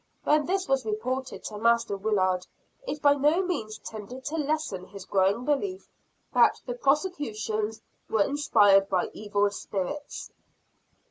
[0.23, 2.47] When this was reported to Master Willard,
[2.87, 5.87] it by no means tended to lessen his growing belief
[6.33, 10.31] that the prosecutions were inspired by evil spirits.